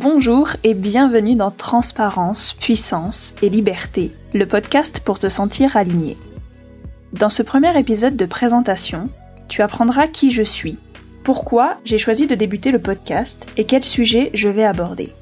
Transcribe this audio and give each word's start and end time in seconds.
Bonjour 0.00 0.50
et 0.62 0.74
bienvenue 0.74 1.34
dans 1.34 1.50
Transparence, 1.50 2.52
Puissance 2.52 3.34
et 3.42 3.48
Liberté, 3.48 4.12
le 4.32 4.46
podcast 4.46 5.00
pour 5.00 5.18
te 5.18 5.28
sentir 5.28 5.76
aligné. 5.76 6.16
Dans 7.14 7.28
ce 7.28 7.42
premier 7.42 7.76
épisode 7.76 8.14
de 8.14 8.24
présentation, 8.24 9.08
tu 9.48 9.60
apprendras 9.60 10.06
qui 10.06 10.30
je 10.30 10.44
suis, 10.44 10.78
pourquoi 11.24 11.78
j'ai 11.84 11.98
choisi 11.98 12.28
de 12.28 12.36
débuter 12.36 12.70
le 12.70 12.78
podcast 12.78 13.48
et 13.56 13.64
quel 13.64 13.82
sujet 13.82 14.30
je 14.34 14.48
vais 14.48 14.62
aborder. 14.62 15.12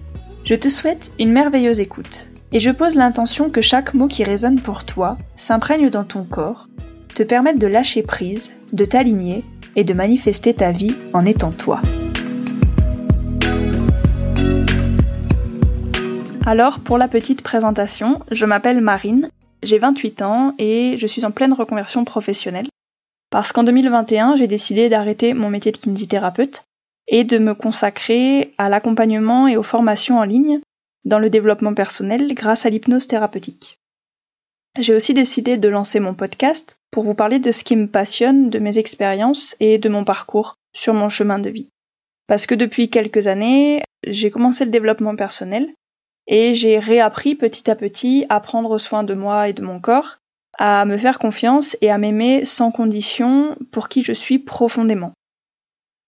Je 0.44 0.54
te 0.54 0.68
souhaite 0.68 1.10
une 1.18 1.32
merveilleuse 1.32 1.80
écoute 1.80 2.26
et 2.52 2.60
je 2.60 2.70
pose 2.70 2.96
l'intention 2.96 3.48
que 3.48 3.62
chaque 3.62 3.94
mot 3.94 4.08
qui 4.08 4.24
résonne 4.24 4.60
pour 4.60 4.84
toi 4.84 5.16
s'imprègne 5.36 5.88
dans 5.88 6.04
ton 6.04 6.24
corps, 6.24 6.68
te 7.14 7.22
permette 7.22 7.58
de 7.58 7.66
lâcher 7.66 8.02
prise, 8.02 8.50
de 8.74 8.84
t'aligner 8.84 9.42
et 9.74 9.84
de 9.84 9.94
manifester 9.94 10.52
ta 10.52 10.70
vie 10.70 10.94
en 11.14 11.24
étant 11.24 11.50
toi. 11.50 11.80
Alors, 16.46 16.78
pour 16.78 16.96
la 16.96 17.08
petite 17.08 17.42
présentation, 17.42 18.22
je 18.30 18.46
m'appelle 18.46 18.80
Marine, 18.80 19.30
j'ai 19.64 19.78
28 19.78 20.22
ans 20.22 20.54
et 20.60 20.96
je 20.96 21.06
suis 21.08 21.24
en 21.24 21.32
pleine 21.32 21.52
reconversion 21.52 22.04
professionnelle. 22.04 22.68
Parce 23.30 23.50
qu'en 23.50 23.64
2021, 23.64 24.36
j'ai 24.36 24.46
décidé 24.46 24.88
d'arrêter 24.88 25.34
mon 25.34 25.50
métier 25.50 25.72
de 25.72 25.76
kinésithérapeute 25.76 26.62
et 27.08 27.24
de 27.24 27.38
me 27.38 27.52
consacrer 27.56 28.54
à 28.58 28.68
l'accompagnement 28.68 29.48
et 29.48 29.56
aux 29.56 29.64
formations 29.64 30.20
en 30.20 30.22
ligne 30.22 30.60
dans 31.04 31.18
le 31.18 31.30
développement 31.30 31.74
personnel 31.74 32.32
grâce 32.32 32.64
à 32.64 32.70
l'hypnose 32.70 33.08
thérapeutique. 33.08 33.80
J'ai 34.78 34.94
aussi 34.94 35.14
décidé 35.14 35.56
de 35.56 35.68
lancer 35.68 35.98
mon 35.98 36.14
podcast 36.14 36.78
pour 36.92 37.02
vous 37.02 37.14
parler 37.14 37.40
de 37.40 37.50
ce 37.50 37.64
qui 37.64 37.74
me 37.74 37.88
passionne, 37.88 38.50
de 38.50 38.60
mes 38.60 38.78
expériences 38.78 39.56
et 39.58 39.78
de 39.78 39.88
mon 39.88 40.04
parcours 40.04 40.54
sur 40.72 40.94
mon 40.94 41.08
chemin 41.08 41.40
de 41.40 41.50
vie. 41.50 41.70
Parce 42.28 42.46
que 42.46 42.54
depuis 42.54 42.88
quelques 42.88 43.26
années, 43.26 43.82
j'ai 44.06 44.30
commencé 44.30 44.64
le 44.64 44.70
développement 44.70 45.16
personnel 45.16 45.72
et 46.26 46.54
j'ai 46.54 46.78
réappris 46.78 47.34
petit 47.34 47.70
à 47.70 47.76
petit 47.76 48.26
à 48.28 48.40
prendre 48.40 48.78
soin 48.78 49.04
de 49.04 49.14
moi 49.14 49.48
et 49.48 49.52
de 49.52 49.62
mon 49.62 49.80
corps, 49.80 50.18
à 50.58 50.84
me 50.84 50.96
faire 50.96 51.18
confiance 51.18 51.76
et 51.80 51.90
à 51.90 51.98
m'aimer 51.98 52.44
sans 52.44 52.70
condition 52.70 53.56
pour 53.70 53.88
qui 53.88 54.02
je 54.02 54.12
suis 54.12 54.38
profondément. 54.38 55.12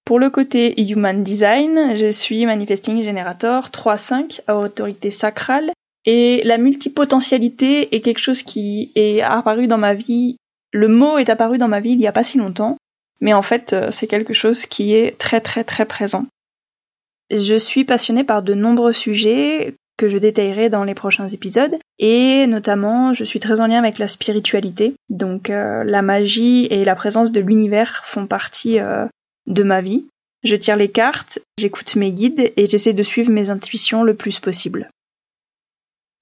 Pour 0.05 0.19
le 0.19 0.31
côté 0.31 0.81
Human 0.81 1.23
Design, 1.23 1.95
je 1.95 2.11
suis 2.11 2.47
Manifesting 2.47 3.03
Generator 3.03 3.69
3-5 3.69 4.41
à 4.47 4.57
autorité 4.57 5.11
sacrale 5.11 5.71
et 6.07 6.41
la 6.45 6.57
multipotentialité 6.57 7.95
est 7.95 8.01
quelque 8.01 8.19
chose 8.19 8.43
qui 8.43 8.91
est 8.95 9.21
apparu 9.21 9.67
dans 9.67 9.77
ma 9.77 9.93
vie. 9.93 10.37
Le 10.73 10.89
mot 10.89 11.19
est 11.19 11.29
apparu 11.29 11.59
dans 11.59 11.69
ma 11.69 11.81
vie 11.81 11.91
il 11.91 12.01
y 12.01 12.07
a 12.07 12.13
pas 12.13 12.25
si 12.25 12.39
longtemps, 12.39 12.79
mais 13.21 13.35
en 13.35 13.43
fait 13.43 13.75
euh, 13.75 13.91
c'est 13.91 14.07
quelque 14.07 14.33
chose 14.33 14.65
qui 14.65 14.95
est 14.95 15.19
très 15.19 15.43
très 15.43 15.63
très 15.65 15.85
présent. 15.85 16.25
Je 17.31 17.57
suis 17.57 17.85
passionnée 17.85 18.25
par 18.25 18.43
de 18.43 18.55
nombreux 18.55 18.95
sujets 18.95 19.75
que 19.99 20.09
je 20.09 20.17
détaillerai 20.17 20.71
dans 20.71 20.85
les 20.85 20.95
prochains 20.95 21.29
épisodes. 21.29 21.77
Et 21.99 22.47
notamment, 22.47 23.13
je 23.13 23.25
suis 23.25 23.41
très 23.41 23.61
en 23.61 23.67
lien 23.67 23.79
avec 23.79 23.99
la 23.99 24.09
spiritualité. 24.09 24.95
Donc 25.11 25.51
euh, 25.51 25.85
la 25.85 26.01
magie 26.01 26.67
et 26.71 26.85
la 26.85 26.97
présence 26.97 27.33
de 27.33 27.41
l'univers 27.41 28.03
font 28.07 28.27
partie 28.27 28.79
euh, 28.79 29.05
de 29.47 29.63
ma 29.63 29.83
vie. 29.83 30.07
Je 30.45 30.57
tire 30.57 30.77
les 30.77 30.89
cartes, 30.89 31.41
j'écoute 31.59 31.97
mes 31.97 32.13
guides 32.13 32.53
et 32.57 32.67
j'essaie 32.67 32.93
de 32.93 33.03
suivre 33.03 33.33
mes 33.33 33.51
intuitions 33.51 34.05
le 34.05 34.15
plus 34.15 34.39
possible. 34.39 34.89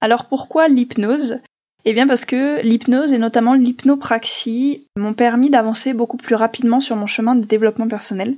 Alors 0.01 0.25
pourquoi 0.25 0.67
l'hypnose? 0.67 1.39
Eh 1.85 1.93
bien 1.93 2.07
parce 2.07 2.25
que 2.25 2.61
l'hypnose 2.63 3.13
et 3.13 3.19
notamment 3.19 3.53
l'hypnopraxie 3.53 4.83
m'ont 4.97 5.13
permis 5.13 5.49
d'avancer 5.49 5.93
beaucoup 5.93 6.17
plus 6.17 6.35
rapidement 6.35 6.81
sur 6.81 6.95
mon 6.95 7.05
chemin 7.05 7.35
de 7.35 7.45
développement 7.45 7.87
personnel. 7.87 8.35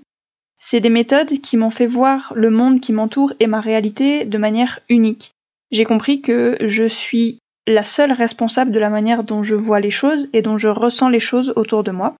C'est 0.60 0.82
des 0.82 0.90
méthodes 0.90 1.40
qui 1.40 1.56
m'ont 1.56 1.70
fait 1.70 1.88
voir 1.88 2.34
le 2.36 2.50
monde 2.50 2.82
qui 2.82 2.92
m'entoure 2.92 3.34
et 3.40 3.48
ma 3.48 3.62
réalité 3.62 4.26
de 4.26 4.38
manière 4.38 4.82
unique. 4.90 5.32
J'ai 5.72 5.86
compris 5.86 6.22
que 6.22 6.58
je 6.62 6.88
suis 6.88 7.40
la 7.68 7.84
seule 7.84 8.12
responsable 8.12 8.72
de 8.72 8.80
la 8.80 8.90
manière 8.90 9.24
dont 9.24 9.44
je 9.44 9.56
vois 9.56 9.80
les 9.80 9.92
choses 9.92 10.30
et 10.34 10.42
dont 10.42 10.58
je 10.58 10.68
ressens 10.68 11.10
les 11.10 11.20
choses 11.20 11.54
autour 11.56 11.84
de 11.84 11.92
moi. 11.92 12.16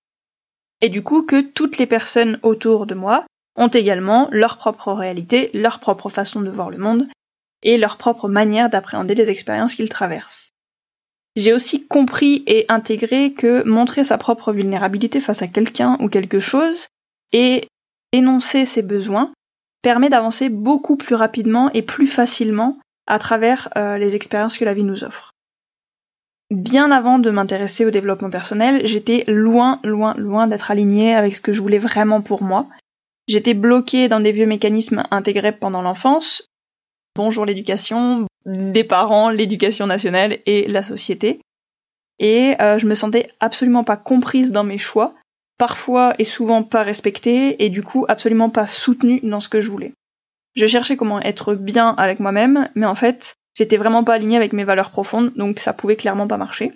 Et 0.82 0.90
du 0.90 1.02
coup 1.02 1.24
que 1.24 1.42
toutes 1.42 1.78
les 1.78 1.88
personnes 1.88 2.40
autour 2.44 2.86
de 2.86 2.96
moi 2.96 3.26
ont 3.56 3.68
également 3.68 4.30
leur 4.32 4.58
propre 4.58 4.94
réalité, 4.94 5.50
leur 5.54 5.80
propre 5.80 6.10
façon 6.10 6.42
de 6.42 6.50
voir 6.50 6.70
le 6.70 6.78
monde 6.78 7.08
et 7.64 7.78
leur 7.78 7.98
propre 7.98 8.30
manière 8.30 8.70
d'appréhender 8.70 9.16
les 9.16 9.30
expériences 9.30 9.76
qu'ils 9.76 9.90
traversent. 9.90 10.52
J'ai 11.36 11.54
aussi 11.54 11.86
compris 11.86 12.44
et 12.48 12.66
intégré 12.70 13.34
que 13.34 13.64
montrer 13.64 14.04
sa 14.04 14.18
propre 14.18 14.54
vulnérabilité 14.54 15.20
face 15.20 15.42
à 15.42 15.48
quelqu'un 15.48 15.98
ou 16.00 16.10
quelque 16.10 16.40
chose 16.40 16.88
est 17.32 17.68
énoncer 18.12 18.66
ses 18.66 18.82
besoins 18.82 19.32
permet 19.82 20.10
d'avancer 20.10 20.50
beaucoup 20.50 20.98
plus 20.98 21.16
rapidement 21.16 21.72
et 21.74 21.82
plus 21.82 22.08
facilement 22.08 22.78
à 23.10 23.20
travers 23.20 23.70
euh, 23.76 23.98
les 23.98 24.16
expériences 24.16 24.58
que 24.58 24.66
la 24.66 24.74
vie 24.74 24.86
nous 24.86 25.04
offre. 25.04 25.34
Bien 26.52 26.92
avant 26.92 27.20
de 27.20 27.30
m'intéresser 27.30 27.86
au 27.86 27.92
développement 27.92 28.30
personnel, 28.30 28.86
j'étais 28.86 29.24
loin, 29.28 29.80
loin, 29.84 30.16
loin 30.16 30.48
d'être 30.48 30.72
alignée 30.72 31.14
avec 31.14 31.36
ce 31.36 31.42
que 31.42 31.54
je 31.54 31.62
voulais 31.62 31.78
vraiment 31.78 32.22
pour 32.22 32.42
moi. 32.42 32.68
J'étais 33.28 33.54
bloquée 33.54 34.08
dans 34.08 34.20
des 34.20 34.32
vieux 34.32 34.48
mécanismes 34.48 35.04
intégrés 35.12 35.52
pendant 35.52 35.82
l'enfance. 35.82 36.48
Bonjour 37.16 37.46
l'éducation, 37.46 38.26
des 38.46 38.84
parents, 38.84 39.30
l'éducation 39.30 39.86
nationale 39.86 40.40
et 40.46 40.68
la 40.68 40.82
société. 40.82 41.40
Et 42.18 42.56
euh, 42.62 42.78
je 42.80 42.88
me 42.88 42.96
sentais 42.96 43.30
absolument 43.40 43.84
pas 43.84 43.98
comprise 43.98 44.52
dans 44.52 44.64
mes 44.64 44.78
choix 44.78 45.14
parfois 45.60 46.16
et 46.18 46.24
souvent 46.24 46.64
pas 46.64 46.82
respectée 46.82 47.64
et 47.64 47.70
du 47.70 47.84
coup 47.84 48.06
absolument 48.08 48.50
pas 48.50 48.66
soutenue 48.66 49.20
dans 49.22 49.42
ce 49.42 49.50
que 49.50 49.62
je 49.62 49.70
voulais. 49.70 49.94
Je 50.56 50.66
cherchais 50.66 50.98
comment 50.98 51.22
être 51.22 51.54
bien 51.54 51.90
avec 51.98 52.20
moi-même, 52.20 52.70
mais 52.76 52.86
en 52.86 52.96
fait, 52.96 53.36
j'étais 53.56 53.78
vraiment 53.78 54.04
pas 54.04 54.16
alignée 54.16 54.38
avec 54.38 54.54
mes 54.54 54.64
valeurs 54.64 54.92
profondes, 54.92 55.32
donc 55.36 55.60
ça 55.60 55.74
pouvait 55.74 55.96
clairement 55.96 56.28
pas 56.28 56.38
marcher. 56.38 56.74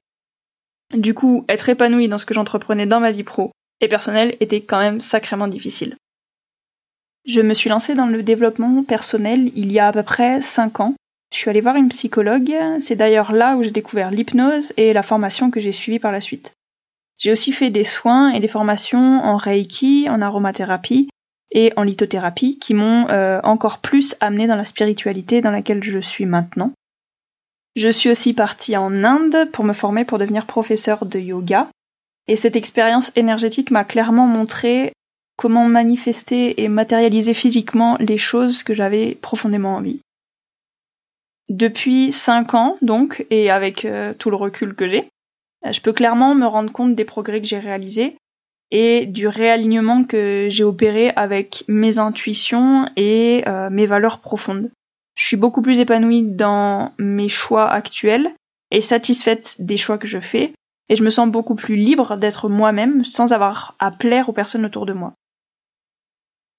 Du 0.93 1.13
coup, 1.13 1.43
être 1.49 1.69
épanouie 1.69 2.07
dans 2.07 2.17
ce 2.17 2.25
que 2.25 2.33
j'entreprenais 2.33 2.85
dans 2.85 2.99
ma 2.99 3.11
vie 3.11 3.23
pro 3.23 3.51
et 3.81 3.87
personnelle 3.87 4.37
était 4.39 4.61
quand 4.61 4.79
même 4.79 5.01
sacrément 5.01 5.47
difficile. 5.47 5.95
Je 7.25 7.41
me 7.41 7.53
suis 7.53 7.69
lancée 7.69 7.95
dans 7.95 8.05
le 8.05 8.21
développement 8.21 8.83
personnel 8.83 9.51
il 9.55 9.71
y 9.71 9.79
a 9.79 9.87
à 9.87 9.91
peu 9.91 10.03
près 10.03 10.41
5 10.41 10.79
ans. 10.81 10.93
Je 11.33 11.37
suis 11.37 11.49
allée 11.49 11.61
voir 11.61 11.77
une 11.77 11.89
psychologue, 11.89 12.53
c'est 12.79 12.95
d'ailleurs 12.95 13.31
là 13.31 13.55
où 13.55 13.63
j'ai 13.63 13.71
découvert 13.71 14.11
l'hypnose 14.11 14.71
et 14.77 14.93
la 14.93 15.03
formation 15.03 15.49
que 15.49 15.59
j'ai 15.59 15.71
suivie 15.71 15.99
par 15.99 16.11
la 16.11 16.21
suite. 16.21 16.51
J'ai 17.17 17.31
aussi 17.31 17.53
fait 17.53 17.71
des 17.71 17.83
soins 17.83 18.31
et 18.31 18.39
des 18.39 18.47
formations 18.47 19.23
en 19.23 19.37
Reiki, 19.37 20.07
en 20.09 20.21
aromathérapie 20.21 21.09
et 21.53 21.71
en 21.77 21.83
lithothérapie 21.83 22.57
qui 22.59 22.73
m'ont 22.73 23.07
euh, 23.09 23.39
encore 23.43 23.79
plus 23.79 24.15
amené 24.19 24.47
dans 24.47 24.55
la 24.55 24.65
spiritualité 24.65 25.41
dans 25.41 25.51
laquelle 25.51 25.83
je 25.83 25.99
suis 25.99 26.25
maintenant. 26.25 26.73
Je 27.75 27.89
suis 27.89 28.09
aussi 28.09 28.33
partie 28.33 28.75
en 28.75 29.03
Inde 29.03 29.49
pour 29.51 29.63
me 29.63 29.73
former 29.73 30.03
pour 30.03 30.17
devenir 30.19 30.45
professeur 30.45 31.05
de 31.05 31.19
yoga. 31.19 31.69
Et 32.27 32.35
cette 32.35 32.55
expérience 32.55 33.11
énergétique 33.15 33.71
m'a 33.71 33.83
clairement 33.83 34.27
montré 34.27 34.93
comment 35.37 35.67
manifester 35.67 36.61
et 36.61 36.67
matérialiser 36.67 37.33
physiquement 37.33 37.97
les 37.99 38.17
choses 38.17 38.63
que 38.63 38.73
j'avais 38.73 39.15
profondément 39.15 39.75
envie. 39.75 39.99
Depuis 41.49 42.11
cinq 42.11 42.53
ans, 42.53 42.75
donc, 42.81 43.25
et 43.29 43.49
avec 43.49 43.85
euh, 43.85 44.13
tout 44.13 44.29
le 44.29 44.35
recul 44.35 44.75
que 44.75 44.87
j'ai, 44.87 45.09
je 45.69 45.81
peux 45.81 45.93
clairement 45.93 46.35
me 46.35 46.45
rendre 46.45 46.71
compte 46.71 46.95
des 46.95 47.05
progrès 47.05 47.41
que 47.41 47.47
j'ai 47.47 47.59
réalisés 47.59 48.15
et 48.73 49.05
du 49.05 49.27
réalignement 49.27 50.03
que 50.03 50.47
j'ai 50.49 50.63
opéré 50.63 51.11
avec 51.11 51.63
mes 51.67 51.99
intuitions 51.99 52.89
et 52.97 53.43
euh, 53.47 53.69
mes 53.69 53.85
valeurs 53.85 54.19
profondes. 54.19 54.71
Je 55.15 55.27
suis 55.27 55.37
beaucoup 55.37 55.61
plus 55.61 55.79
épanouie 55.79 56.23
dans 56.23 56.91
mes 56.97 57.29
choix 57.29 57.69
actuels 57.69 58.33
et 58.71 58.81
satisfaite 58.81 59.57
des 59.59 59.77
choix 59.77 59.99
que 59.99 60.07
je 60.07 60.19
fais 60.19 60.53
et 60.89 60.95
je 60.95 61.03
me 61.03 61.11
sens 61.11 61.29
beaucoup 61.29 61.53
plus 61.53 61.75
libre 61.75 62.17
d'être 62.17 62.49
moi-même 62.49 63.05
sans 63.05 63.31
avoir 63.31 63.75
à 63.77 63.91
plaire 63.91 64.27
aux 64.27 64.33
personnes 64.33 64.65
autour 64.65 64.87
de 64.87 64.93
moi. 64.93 65.13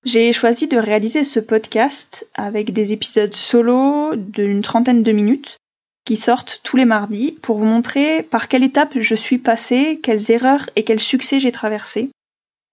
J'ai 0.04 0.32
choisi 0.32 0.68
de 0.68 0.78
réaliser 0.78 1.24
ce 1.24 1.40
podcast 1.40 2.28
avec 2.34 2.72
des 2.72 2.92
épisodes 2.92 3.34
solo 3.34 4.14
d'une 4.14 4.62
trentaine 4.62 5.02
de 5.02 5.12
minutes 5.12 5.56
qui 6.04 6.16
sortent 6.16 6.60
tous 6.62 6.76
les 6.76 6.84
mardis 6.84 7.38
pour 7.42 7.58
vous 7.58 7.66
montrer 7.66 8.22
par 8.22 8.48
quelle 8.48 8.64
étape 8.64 8.98
je 8.98 9.14
suis 9.14 9.38
passée, 9.38 10.00
quelles 10.02 10.30
erreurs 10.30 10.68
et 10.76 10.84
quels 10.84 11.00
succès 11.00 11.40
j'ai 11.40 11.52
traversés. 11.52 12.10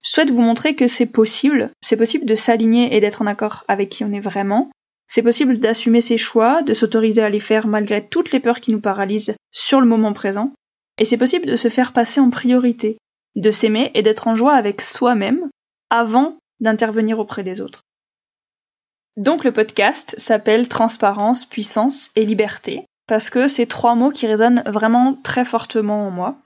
Je 0.04 0.10
souhaite 0.10 0.30
vous 0.30 0.42
montrer 0.42 0.74
que 0.74 0.88
c'est 0.88 1.06
possible, 1.06 1.70
c'est 1.80 1.96
possible 1.96 2.26
de 2.26 2.34
s'aligner 2.34 2.94
et 2.94 3.00
d'être 3.00 3.22
en 3.22 3.26
accord 3.26 3.64
avec 3.68 3.88
qui 3.88 4.04
on 4.04 4.12
est 4.12 4.20
vraiment, 4.20 4.70
c'est 5.06 5.22
possible 5.22 5.58
d'assumer 5.58 6.00
ses 6.00 6.18
choix, 6.18 6.62
de 6.62 6.74
s'autoriser 6.74 7.22
à 7.22 7.28
les 7.28 7.40
faire 7.40 7.66
malgré 7.66 8.06
toutes 8.06 8.32
les 8.32 8.40
peurs 8.40 8.60
qui 8.60 8.72
nous 8.72 8.80
paralysent 8.80 9.34
sur 9.52 9.80
le 9.80 9.86
moment 9.86 10.12
présent, 10.12 10.52
et 10.98 11.04
c'est 11.04 11.16
possible 11.16 11.46
de 11.46 11.56
se 11.56 11.68
faire 11.68 11.92
passer 11.92 12.20
en 12.20 12.30
priorité, 12.30 12.96
de 13.36 13.50
s'aimer 13.50 13.90
et 13.94 14.02
d'être 14.02 14.28
en 14.28 14.34
joie 14.34 14.54
avec 14.54 14.80
soi-même 14.80 15.48
avant 15.90 16.36
d'intervenir 16.60 17.18
auprès 17.18 17.44
des 17.44 17.60
autres. 17.60 17.80
Donc 19.16 19.44
le 19.44 19.52
podcast 19.52 20.14
s'appelle 20.18 20.68
Transparence, 20.68 21.44
puissance 21.44 22.10
et 22.16 22.24
liberté, 22.24 22.86
parce 23.12 23.28
que 23.28 23.46
c'est 23.46 23.66
trois 23.66 23.94
mots 23.94 24.10
qui 24.10 24.26
résonnent 24.26 24.62
vraiment 24.64 25.12
très 25.22 25.44
fortement 25.44 26.06
en 26.06 26.10
moi. 26.10 26.38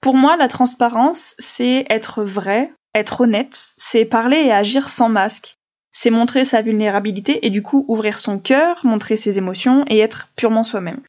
Pour 0.00 0.16
moi, 0.16 0.36
la 0.36 0.48
transparence, 0.48 1.36
c'est 1.38 1.86
être 1.88 2.24
vrai, 2.24 2.72
être 2.96 3.20
honnête, 3.20 3.70
c'est 3.76 4.04
parler 4.04 4.38
et 4.38 4.50
agir 4.50 4.88
sans 4.88 5.08
masque. 5.08 5.54
c'est 5.92 6.10
montrer 6.10 6.44
sa 6.44 6.62
vulnérabilité 6.62 7.46
et 7.46 7.50
du 7.50 7.62
coup 7.62 7.84
ouvrir 7.86 8.18
son 8.18 8.40
cœur, 8.40 8.84
montrer 8.84 9.16
ses 9.16 9.38
émotions 9.38 9.84
et 9.86 10.00
être 10.00 10.30
purement 10.34 10.64
soi-même. 10.64 11.00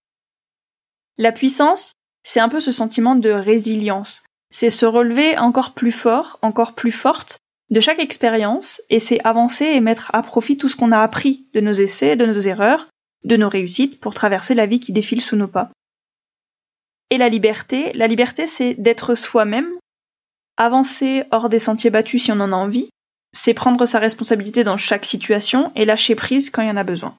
La 1.18 1.32
puissance, 1.32 1.94
c'est 2.22 2.40
un 2.40 2.50
peu 2.50 2.60
ce 2.60 2.72
sentiment 2.72 3.16
de 3.16 3.32
résilience. 3.32 4.22
C'est 4.52 4.70
se 4.70 4.86
relever 4.86 5.36
encore 5.36 5.74
plus 5.74 5.92
fort, 5.92 6.38
encore 6.44 6.76
plus 6.76 6.92
forte 6.92 7.40
de 7.72 7.80
chaque 7.80 7.98
expérience 7.98 8.84
et 8.92 9.00
c'est 9.00 9.20
avancer 9.26 9.66
et 9.66 9.80
mettre 9.80 10.12
à 10.14 10.22
profit 10.22 10.58
tout 10.58 10.70
ce 10.70 10.76
qu'on 10.76 10.92
a 10.92 11.00
appris 11.00 11.48
de 11.56 11.60
nos 11.60 11.74
essais, 11.74 12.16
de 12.16 12.28
nos 12.28 12.40
erreurs, 12.40 12.88
de 13.24 13.38
nos 13.38 13.50
réussites 13.50 14.00
pour 14.00 14.14
traverser 14.14 14.56
la 14.56 14.66
vie 14.66 14.80
qui 14.80 14.92
défile 14.92 15.22
sous 15.22 15.36
nos 15.36 15.48
pas. 15.48 15.70
Et 17.10 17.18
la 17.18 17.30
liberté, 17.30 17.92
la 17.94 18.08
liberté 18.08 18.48
c'est 18.48 18.74
d'être 18.76 19.16
soi-même, 19.16 19.70
avancer 20.58 21.24
hors 21.32 21.50
des 21.50 21.60
sentiers 21.60 21.90
battus 21.90 22.24
si 22.24 22.32
on 22.32 22.40
en 22.40 22.52
a 22.52 22.56
envie, 22.56 22.90
c'est 23.34 23.54
prendre 23.54 23.86
sa 23.86 24.00
responsabilité 24.00 24.64
dans 24.64 24.78
chaque 24.78 25.06
situation 25.06 25.72
et 25.76 25.86
lâcher 25.86 26.16
prise 26.16 26.50
quand 26.50 26.62
il 26.62 26.68
y 26.68 26.72
en 26.72 26.78
a 26.78 26.84
besoin. 26.84 27.16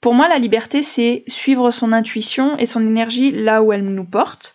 Pour 0.00 0.14
moi, 0.14 0.28
la 0.28 0.38
liberté, 0.38 0.82
c'est 0.82 1.24
suivre 1.26 1.70
son 1.70 1.92
intuition 1.92 2.56
et 2.56 2.64
son 2.64 2.80
énergie 2.80 3.32
là 3.32 3.62
où 3.62 3.72
elle 3.72 3.84
nous 3.84 4.04
porte. 4.04 4.54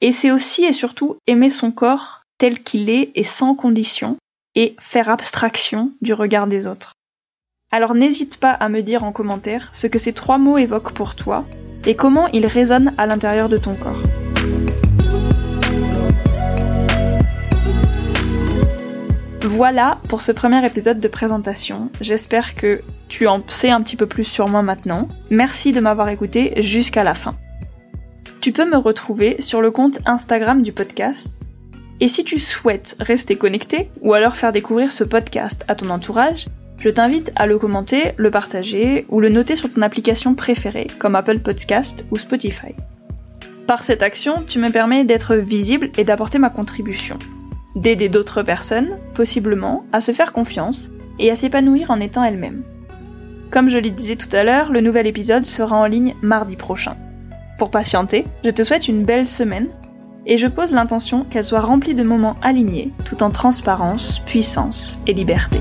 Et 0.00 0.12
c'est 0.12 0.30
aussi 0.30 0.64
et 0.64 0.72
surtout 0.72 1.18
aimer 1.26 1.50
son 1.50 1.70
corps 1.70 2.22
tel 2.38 2.62
qu'il 2.62 2.88
est 2.90 3.12
et 3.14 3.24
sans 3.24 3.54
condition, 3.54 4.16
et 4.54 4.74
faire 4.78 5.08
abstraction 5.08 5.92
du 6.00 6.12
regard 6.12 6.46
des 6.46 6.66
autres. 6.66 6.92
Alors 7.76 7.94
n'hésite 7.94 8.38
pas 8.38 8.52
à 8.52 8.70
me 8.70 8.80
dire 8.80 9.04
en 9.04 9.12
commentaire 9.12 9.68
ce 9.72 9.86
que 9.86 9.98
ces 9.98 10.14
trois 10.14 10.38
mots 10.38 10.56
évoquent 10.56 10.94
pour 10.94 11.14
toi 11.14 11.44
et 11.84 11.94
comment 11.94 12.26
ils 12.28 12.46
résonnent 12.46 12.94
à 12.96 13.04
l'intérieur 13.04 13.50
de 13.50 13.58
ton 13.58 13.74
corps. 13.74 14.02
Voilà 19.42 19.98
pour 20.08 20.22
ce 20.22 20.32
premier 20.32 20.64
épisode 20.64 21.00
de 21.00 21.08
présentation. 21.08 21.90
J'espère 22.00 22.54
que 22.54 22.80
tu 23.08 23.26
en 23.26 23.42
sais 23.46 23.68
un 23.68 23.82
petit 23.82 23.96
peu 23.96 24.06
plus 24.06 24.24
sur 24.24 24.48
moi 24.48 24.62
maintenant. 24.62 25.06
Merci 25.28 25.72
de 25.72 25.80
m'avoir 25.80 26.08
écouté 26.08 26.54
jusqu'à 26.62 27.04
la 27.04 27.12
fin. 27.12 27.34
Tu 28.40 28.52
peux 28.52 28.64
me 28.64 28.78
retrouver 28.78 29.36
sur 29.38 29.60
le 29.60 29.70
compte 29.70 29.98
Instagram 30.06 30.62
du 30.62 30.72
podcast. 30.72 31.44
Et 32.00 32.08
si 32.08 32.24
tu 32.24 32.38
souhaites 32.38 32.96
rester 33.00 33.36
connecté 33.36 33.90
ou 34.00 34.14
alors 34.14 34.36
faire 34.36 34.52
découvrir 34.52 34.90
ce 34.90 35.04
podcast 35.04 35.66
à 35.68 35.74
ton 35.74 35.90
entourage, 35.90 36.46
je 36.80 36.90
t'invite 36.90 37.32
à 37.36 37.46
le 37.46 37.58
commenter, 37.58 38.12
le 38.16 38.30
partager 38.30 39.06
ou 39.08 39.20
le 39.20 39.28
noter 39.28 39.56
sur 39.56 39.72
ton 39.72 39.82
application 39.82 40.34
préférée 40.34 40.86
comme 40.98 41.14
Apple 41.14 41.40
Podcast 41.40 42.04
ou 42.10 42.16
Spotify. 42.16 42.74
Par 43.66 43.82
cette 43.82 44.02
action, 44.02 44.44
tu 44.46 44.58
me 44.58 44.70
permets 44.70 45.04
d'être 45.04 45.34
visible 45.34 45.90
et 45.98 46.04
d'apporter 46.04 46.38
ma 46.38 46.50
contribution 46.50 47.18
d'aider 47.76 48.08
d'autres 48.08 48.42
personnes, 48.42 48.98
possiblement, 49.14 49.84
à 49.92 50.00
se 50.00 50.12
faire 50.12 50.32
confiance 50.32 50.90
et 51.18 51.30
à 51.30 51.36
s'épanouir 51.36 51.90
en 51.90 52.00
étant 52.00 52.24
elles-mêmes. 52.24 52.64
Comme 53.50 53.68
je 53.68 53.78
le 53.78 53.90
disais 53.90 54.16
tout 54.16 54.34
à 54.34 54.42
l'heure, 54.42 54.72
le 54.72 54.80
nouvel 54.80 55.06
épisode 55.06 55.46
sera 55.46 55.76
en 55.76 55.86
ligne 55.86 56.16
mardi 56.22 56.56
prochain. 56.56 56.96
Pour 57.58 57.70
patienter, 57.70 58.24
je 58.44 58.50
te 58.50 58.64
souhaite 58.64 58.88
une 58.88 59.04
belle 59.04 59.28
semaine 59.28 59.68
et 60.26 60.38
je 60.38 60.48
pose 60.48 60.72
l'intention 60.72 61.24
qu'elle 61.24 61.44
soit 61.44 61.60
remplie 61.60 61.94
de 61.94 62.02
moments 62.02 62.36
alignés 62.42 62.90
tout 63.04 63.22
en 63.22 63.30
transparence, 63.30 64.18
puissance 64.20 64.98
et 65.06 65.12
liberté. 65.12 65.60